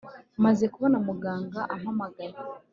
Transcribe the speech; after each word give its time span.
Maze 0.43 0.63
kubona 0.73 0.97
muganga 1.07 1.61
ampamagaye 1.73 2.35